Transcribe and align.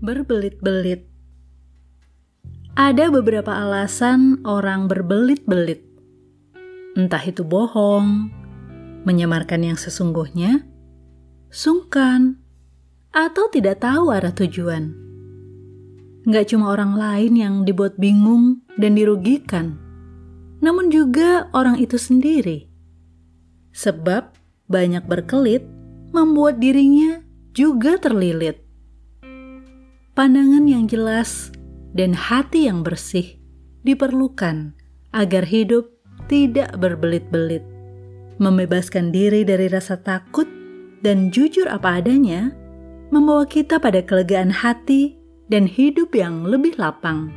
berbelit-belit. 0.00 1.08
Ada 2.76 3.08
beberapa 3.08 3.56
alasan 3.56 4.44
orang 4.44 4.84
berbelit-belit. 4.84 5.80
Entah 6.92 7.24
itu 7.24 7.40
bohong, 7.40 8.28
menyamarkan 9.08 9.64
yang 9.64 9.78
sesungguhnya, 9.80 10.64
sungkan, 11.48 12.36
atau 13.16 13.48
tidak 13.48 13.80
tahu 13.80 14.12
arah 14.12 14.32
tujuan. 14.32 14.92
Nggak 16.28 16.52
cuma 16.52 16.68
orang 16.74 16.98
lain 16.98 17.32
yang 17.38 17.54
dibuat 17.64 17.96
bingung 17.96 18.60
dan 18.76 18.92
dirugikan, 18.92 19.80
namun 20.60 20.92
juga 20.92 21.48
orang 21.56 21.80
itu 21.80 21.96
sendiri. 21.96 22.68
Sebab 23.72 24.36
banyak 24.68 25.04
berkelit 25.08 25.64
membuat 26.12 26.60
dirinya 26.60 27.24
juga 27.56 27.96
terlilit 27.96 28.65
pandangan 30.16 30.64
yang 30.64 30.88
jelas, 30.88 31.52
dan 31.92 32.16
hati 32.16 32.66
yang 32.66 32.80
bersih 32.80 33.36
diperlukan 33.84 34.72
agar 35.12 35.44
hidup 35.44 35.92
tidak 36.26 36.72
berbelit-belit. 36.80 37.62
Membebaskan 38.40 39.12
diri 39.12 39.44
dari 39.44 39.68
rasa 39.68 40.00
takut 40.00 40.48
dan 41.04 41.28
jujur 41.28 41.68
apa 41.68 42.00
adanya 42.00 42.52
membawa 43.12 43.46
kita 43.46 43.76
pada 43.78 44.02
kelegaan 44.02 44.50
hati 44.50 45.14
dan 45.52 45.68
hidup 45.68 46.10
yang 46.16 46.42
lebih 46.42 46.74
lapang. 46.80 47.30